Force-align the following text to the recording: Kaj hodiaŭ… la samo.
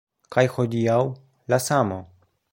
Kaj 0.35 0.43
hodiaŭ… 0.53 0.97
la 1.55 1.61
samo. 1.69 2.01